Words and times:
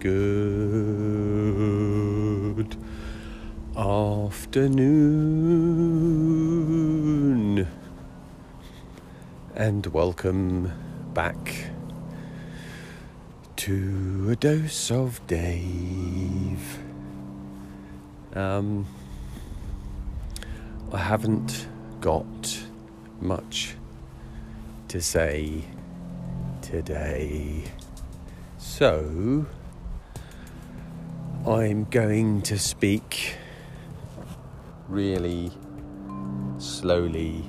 Good 0.00 1.56
afternoon, 3.76 4.86
and 9.56 9.86
welcome 9.88 10.70
back 11.14 11.72
to 13.56 14.28
a 14.30 14.36
dose 14.36 14.92
of 14.92 15.26
Dave. 15.26 16.78
Um, 18.34 18.86
I 20.92 20.98
haven't 20.98 21.66
got 22.00 22.62
much 23.20 23.74
to 24.86 25.00
say 25.02 25.64
today. 26.62 27.64
So, 28.58 29.46
I'm 31.48 31.84
going 31.84 32.42
to 32.42 32.58
speak 32.58 33.36
really 34.86 35.50
slowly 36.58 37.42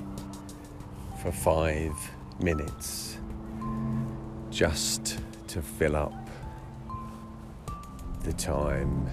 for 1.20 1.30
five 1.30 1.92
minutes 2.40 3.18
just 4.48 5.18
to 5.48 5.60
fill 5.60 5.96
up 5.96 6.14
the 8.22 8.32
time. 8.32 9.10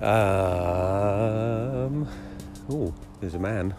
Um, 0.00 2.06
oh, 2.70 2.94
there's 3.20 3.34
a 3.34 3.40
man. 3.40 3.74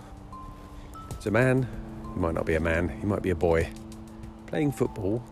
There's 1.09 1.27
a 1.27 1.31
man. 1.31 1.82
He 2.13 2.19
might 2.19 2.33
not 2.33 2.45
be 2.45 2.55
a 2.55 2.59
man. 2.59 2.89
He 2.89 3.05
might 3.05 3.21
be 3.21 3.31
a 3.31 3.35
boy 3.35 3.69
playing 4.47 4.71
football, 4.71 5.23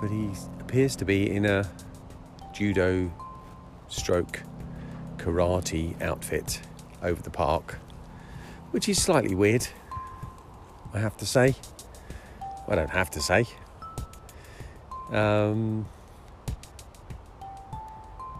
but 0.00 0.10
he 0.10 0.30
appears 0.60 0.94
to 0.96 1.04
be 1.04 1.30
in 1.30 1.46
a 1.46 1.68
judo 2.52 3.10
stroke 3.88 4.42
karate 5.16 6.00
outfit 6.02 6.60
over 7.02 7.20
the 7.22 7.30
park, 7.30 7.78
which 8.72 8.88
is 8.88 9.00
slightly 9.02 9.34
weird. 9.34 9.66
I 10.92 10.98
have 10.98 11.16
to 11.18 11.26
say. 11.26 11.54
I 12.68 12.74
don't 12.74 12.90
have 12.90 13.10
to 13.10 13.20
say. 13.20 13.46
Um, 15.10 15.86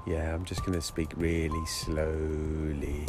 yeah, 0.07 0.35
I'm 0.35 0.45
just 0.45 0.65
going 0.65 0.79
to 0.79 0.83
speak 0.83 1.13
really 1.17 1.67
slowly. 1.67 3.07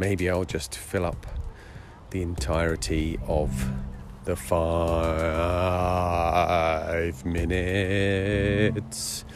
Maybe 0.00 0.28
I'll 0.30 0.46
just 0.46 0.74
fill 0.74 1.04
up 1.04 1.26
the 2.08 2.22
entirety 2.22 3.18
of 3.28 3.70
the 4.24 4.34
five 4.34 4.64
minutes 7.26 9.26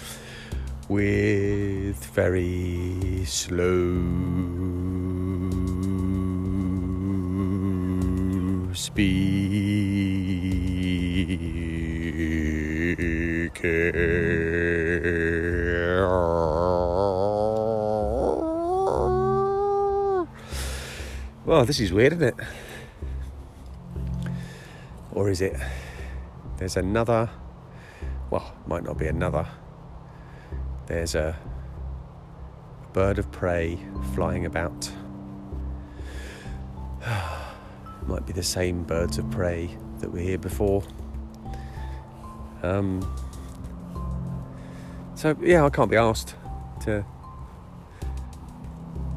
with 0.89 2.03
very 2.07 3.27
slow 3.27 4.01
speaking. 8.73 9.45
Well, 21.47 21.67
this 21.67 21.79
is 21.79 21.93
weird, 21.93 22.15
isn't 22.15 22.29
it? 22.29 22.35
Or 25.13 25.29
is 25.29 25.43
it? 25.43 25.55
There's 26.57 26.79
another. 26.79 27.29
Well, 28.31 28.55
might 28.67 28.83
not 28.83 28.97
be 28.97 29.09
another. 29.09 29.47
There's 30.87 31.15
a 31.15 31.37
bird 32.95 33.19
of 33.19 33.31
prey 33.31 33.79
flying 34.15 34.47
about. 34.47 34.91
might 38.07 38.25
be 38.25 38.33
the 38.33 38.43
same 38.43 38.83
birds 38.83 39.19
of 39.19 39.31
prey 39.31 39.77
that 39.99 40.11
were 40.11 40.21
here 40.21 40.39
before. 40.39 40.83
Um, 42.63 43.07
so 45.15 45.37
yeah, 45.43 45.67
I 45.67 45.69
can't 45.69 45.91
be 45.91 45.99
asked 45.99 46.37
to 46.85 47.05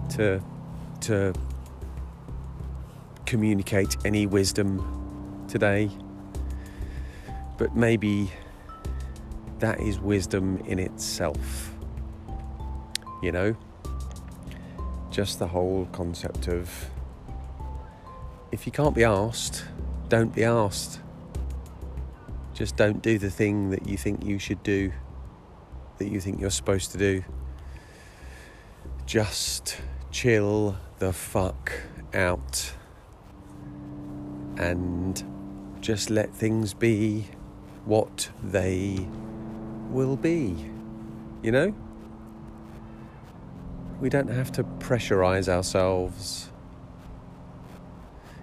to 0.09 0.43
to 1.01 1.33
communicate 3.27 3.97
any 4.05 4.25
wisdom 4.25 5.45
today, 5.47 5.91
but 7.57 7.75
maybe 7.75 8.31
that 9.59 9.79
is 9.81 9.99
wisdom 9.99 10.57
in 10.65 10.79
itself. 10.79 11.73
You 13.21 13.31
know, 13.31 13.57
just 15.11 15.39
the 15.39 15.47
whole 15.47 15.87
concept 15.91 16.47
of 16.47 16.89
if 18.51 18.65
you 18.65 18.71
can't 18.71 18.95
be 18.95 19.03
asked, 19.03 19.65
don't 20.07 20.33
be 20.33 20.43
asked. 20.43 21.01
Just 22.53 22.77
don't 22.77 23.03
do 23.03 23.19
the 23.19 23.29
thing 23.29 23.69
that 23.71 23.87
you 23.87 23.97
think 23.97 24.23
you 24.23 24.39
should 24.39 24.63
do, 24.63 24.91
that 25.97 26.07
you 26.07 26.21
think 26.21 26.39
you're 26.39 26.49
supposed 26.49 26.91
to 26.93 26.97
do. 26.97 27.23
Just 29.05 29.79
chill 30.11 30.77
the 30.99 31.11
fuck 31.11 31.71
out 32.13 32.71
and 34.57 35.23
just 35.81 36.09
let 36.09 36.33
things 36.33 36.73
be 36.73 37.25
what 37.85 38.29
they 38.43 39.07
will 39.89 40.17
be. 40.17 40.55
You 41.41 41.51
know? 41.51 41.75
We 43.99 44.09
don't 44.09 44.29
have 44.29 44.51
to 44.53 44.63
pressurize 44.63 45.47
ourselves. 45.47 46.49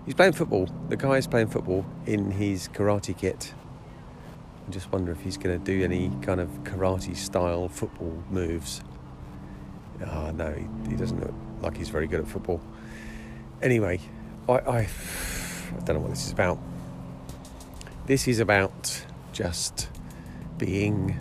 He's 0.04 0.14
playing 0.14 0.32
football. 0.32 0.68
The 0.88 0.96
guy's 0.96 1.26
playing 1.26 1.48
football 1.48 1.86
in 2.06 2.30
his 2.30 2.68
karate 2.68 3.16
kit. 3.16 3.54
I 4.66 4.70
just 4.70 4.90
wonder 4.92 5.12
if 5.12 5.20
he's 5.20 5.36
going 5.36 5.58
to 5.58 5.64
do 5.64 5.84
any 5.84 6.10
kind 6.22 6.40
of 6.40 6.48
karate 6.64 7.16
style 7.16 7.68
football 7.68 8.22
moves. 8.30 8.82
Ah, 10.04 10.26
oh, 10.28 10.30
no, 10.32 10.52
he, 10.52 10.90
he, 10.90 10.96
doesn't 10.96 11.20
look 11.20 11.34
like 11.62 11.76
he's 11.76 11.88
very 11.88 12.06
good 12.06 12.20
at 12.20 12.26
football. 12.26 12.60
Anyway, 13.62 14.00
I, 14.48 14.52
I, 14.52 14.88
I 15.76 15.80
don't 15.84 15.96
know 15.96 16.02
what 16.02 16.10
this 16.10 16.26
is 16.26 16.32
about. 16.32 16.58
This 18.06 18.28
is 18.28 18.40
about 18.40 19.02
just 19.32 19.88
being 20.58 21.18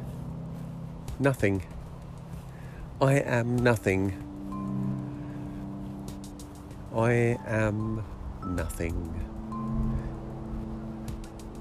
nothing. 1.20 1.64
I 3.02 3.16
am 3.16 3.58
nothing. 3.58 4.14
I 6.96 7.40
am 7.48 8.04
nothing. 8.46 9.20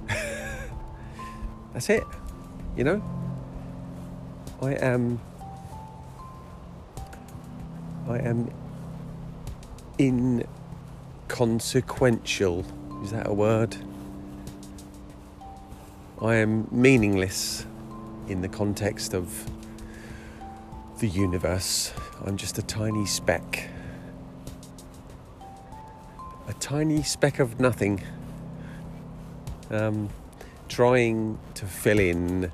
That's 1.72 1.88
it. 1.88 2.04
You 2.76 2.84
know? 2.84 3.02
I 4.60 4.74
am. 4.74 5.18
I 8.08 8.18
am 8.18 8.50
inconsequential. 9.98 12.64
Is 13.02 13.10
that 13.10 13.26
a 13.26 13.32
word? 13.32 13.76
I 16.20 16.36
am 16.36 16.68
meaningless 16.70 17.66
in 18.28 18.42
the 18.42 18.48
context 18.48 19.12
of 19.12 19.44
the 21.00 21.08
universe. 21.08 21.92
I'm 22.24 22.36
just 22.36 22.58
a 22.58 22.62
tiny 22.62 23.04
speck. 23.06 23.68
A 26.46 26.52
tiny 26.60 27.02
speck 27.02 27.40
of 27.40 27.58
nothing. 27.58 28.04
Um, 29.68 30.08
trying 30.68 31.40
to 31.54 31.66
fill 31.66 31.98
in 31.98 32.52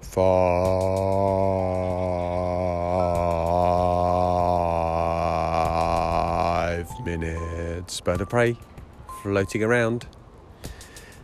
five 0.00 0.24
minutes. 7.04 8.00
Bird 8.00 8.22
of 8.22 8.30
prey 8.30 8.56
floating 9.22 9.62
around. 9.62 10.06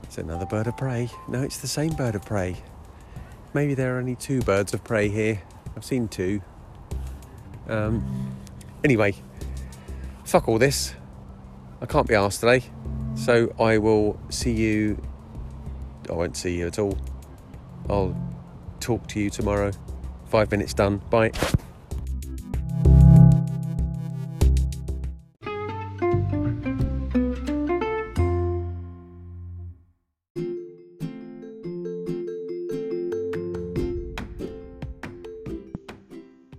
It's 0.02 0.18
another 0.18 0.46
bird 0.46 0.66
of 0.66 0.76
prey. 0.76 1.10
No, 1.28 1.42
it's 1.42 1.58
the 1.58 1.66
same 1.66 1.92
bird 1.94 2.14
of 2.14 2.24
prey. 2.24 2.56
Maybe 3.54 3.74
there 3.74 3.96
are 3.96 3.98
only 3.98 4.16
two 4.16 4.40
birds 4.42 4.74
of 4.74 4.84
prey 4.84 5.08
here. 5.08 5.42
I've 5.76 5.84
seen 5.84 6.08
two. 6.08 6.42
Um, 7.68 8.36
anyway, 8.84 9.14
fuck 10.24 10.48
all 10.48 10.58
this. 10.58 10.94
I 11.80 11.86
can't 11.86 12.06
be 12.06 12.14
asked 12.14 12.40
today. 12.40 12.64
So 13.14 13.54
I 13.58 13.78
will 13.78 14.18
see 14.28 14.52
you 14.52 15.02
I 16.10 16.14
won't 16.14 16.36
see 16.36 16.56
you 16.56 16.66
at 16.66 16.78
all. 16.78 16.96
I'll 17.88 18.16
talk 18.80 19.06
to 19.08 19.20
you 19.20 19.30
tomorrow. 19.30 19.72
Five 20.26 20.50
minutes 20.50 20.74
done. 20.74 20.98
Bye. 21.10 21.32